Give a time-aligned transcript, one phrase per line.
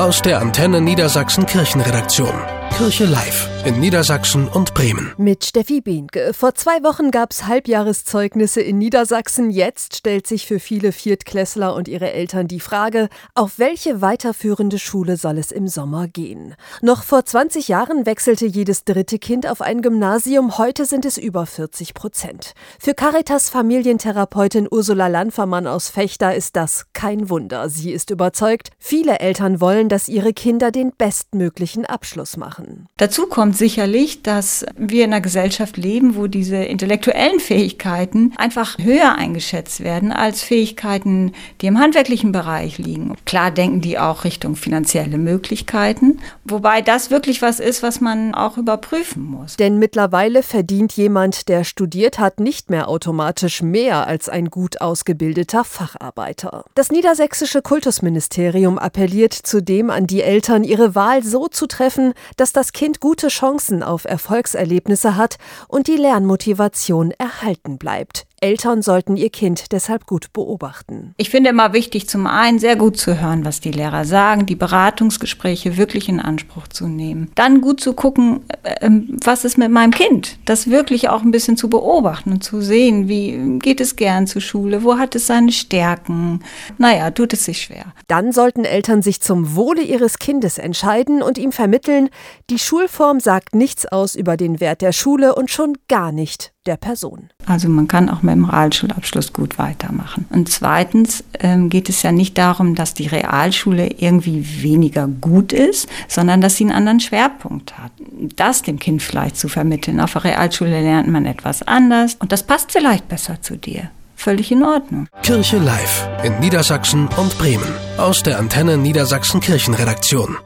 [0.00, 2.32] Aus der Antenne Niedersachsen Kirchenredaktion.
[2.74, 5.12] Kirche Live in Niedersachsen und Bremen.
[5.18, 6.32] Mit Steffi Behnke.
[6.32, 9.50] Vor zwei Wochen gab es Halbjahreszeugnisse in Niedersachsen.
[9.50, 15.16] Jetzt stellt sich für viele Viertklässler und ihre Eltern die Frage, auf welche weiterführende Schule
[15.16, 16.54] soll es im Sommer gehen?
[16.80, 20.56] Noch vor 20 Jahren wechselte jedes dritte Kind auf ein Gymnasium.
[20.56, 22.54] Heute sind es über 40 Prozent.
[22.78, 27.68] Für Caritas Familientherapeutin Ursula Landfermann aus Fechter ist das kein Wunder.
[27.68, 32.88] Sie ist überzeugt, viele Eltern wollen, dass ihre Kinder den bestmöglichen Abschluss machen.
[32.96, 39.16] Dazu kommt sicherlich, dass wir in einer Gesellschaft leben, wo diese intellektuellen Fähigkeiten einfach höher
[39.16, 43.16] eingeschätzt werden als Fähigkeiten, die im handwerklichen Bereich liegen.
[43.26, 48.56] Klar denken die auch Richtung finanzielle Möglichkeiten, wobei das wirklich was ist, was man auch
[48.56, 49.56] überprüfen muss.
[49.56, 55.64] Denn mittlerweile verdient jemand, der studiert hat, nicht mehr automatisch mehr als ein gut ausgebildeter
[55.64, 56.64] Facharbeiter.
[56.74, 62.60] Das niedersächsische Kultusministerium appelliert zudem an die Eltern, ihre Wahl so zu treffen, dass das
[62.60, 68.26] das Kind gute Chancen auf Erfolgserlebnisse hat und die Lernmotivation erhalten bleibt.
[68.42, 71.14] Eltern sollten ihr Kind deshalb gut beobachten.
[71.18, 74.56] Ich finde immer wichtig, zum einen sehr gut zu hören, was die Lehrer sagen, die
[74.56, 77.30] Beratungsgespräche wirklich in Anspruch zu nehmen.
[77.34, 80.38] Dann gut zu gucken, äh, ähm, was ist mit meinem Kind?
[80.46, 84.40] Das wirklich auch ein bisschen zu beobachten und zu sehen, wie geht es gern zur
[84.40, 86.42] Schule, wo hat es seine Stärken.
[86.78, 87.92] Naja, tut es sich schwer.
[88.08, 92.08] Dann sollten Eltern sich zum Wohle ihres Kindes entscheiden und ihm vermitteln,
[92.48, 96.76] die Schulform sagt nichts aus über den Wert der Schule und schon gar nicht der
[96.76, 97.30] Person.
[97.50, 100.26] Also man kann auch mit dem Realschulabschluss gut weitermachen.
[100.30, 105.88] Und zweitens ähm, geht es ja nicht darum, dass die Realschule irgendwie weniger gut ist,
[106.06, 107.90] sondern dass sie einen anderen Schwerpunkt hat.
[108.36, 110.00] Das dem Kind vielleicht zu vermitteln.
[110.00, 113.90] Auf der Realschule lernt man etwas anders und das passt vielleicht besser zu dir.
[114.14, 115.08] Völlig in Ordnung.
[115.22, 117.72] Kirche Live in Niedersachsen und Bremen.
[117.96, 120.36] Aus der Antenne Niedersachsen Kirchenredaktion.